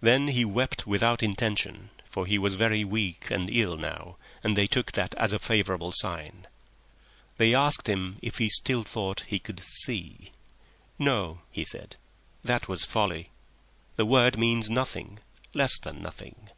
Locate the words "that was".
12.42-12.86